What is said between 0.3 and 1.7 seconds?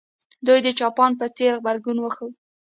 دوی د جاپان په څېر